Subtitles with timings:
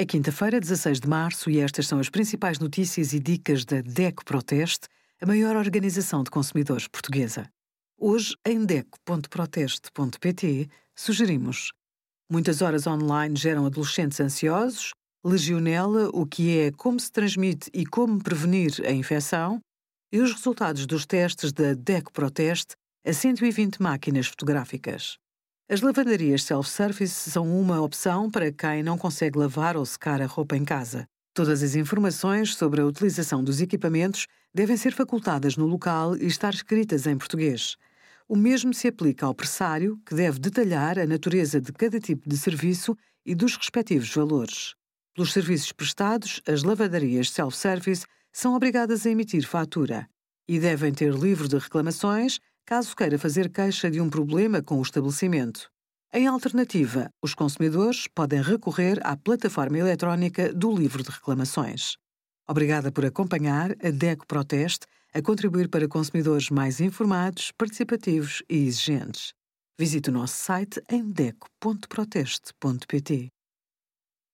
[0.00, 4.24] É quinta-feira, 16 de março, e estas são as principais notícias e dicas da DECO
[4.24, 4.86] Proteste,
[5.20, 7.50] a maior organização de consumidores portuguesa.
[7.98, 11.72] Hoje, em DECO.proteste.pt, sugerimos
[12.30, 14.92] Muitas horas online geram adolescentes ansiosos,
[15.24, 19.58] legionela, o que é, como se transmite e como prevenir a infecção,
[20.12, 25.18] e os resultados dos testes da DECO Proteste a 120 máquinas fotográficas.
[25.70, 30.56] As lavanderias self-service são uma opção para quem não consegue lavar ou secar a roupa
[30.56, 31.06] em casa.
[31.34, 36.54] Todas as informações sobre a utilização dos equipamentos devem ser facultadas no local e estar
[36.54, 37.76] escritas em português.
[38.26, 42.38] O mesmo se aplica ao pressário, que deve detalhar a natureza de cada tipo de
[42.38, 42.96] serviço
[43.26, 44.74] e dos respectivos valores.
[45.14, 50.08] Pelos serviços prestados, as lavanderias self-service são obrigadas a emitir fatura
[50.48, 54.82] e devem ter livro de reclamações caso queira fazer queixa de um problema com o
[54.82, 55.70] estabelecimento.
[56.12, 61.96] Em alternativa, os consumidores podem recorrer à plataforma eletrónica do livro de reclamações.
[62.46, 69.32] Obrigada por acompanhar a DECO Proteste a contribuir para consumidores mais informados, participativos e exigentes.
[69.78, 73.30] Visite o nosso site em deco.proteste.pt.